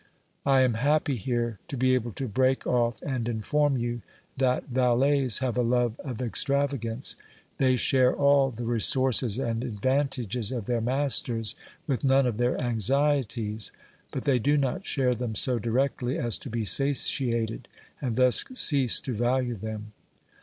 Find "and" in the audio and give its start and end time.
3.03-3.29, 9.37-9.63, 18.01-18.15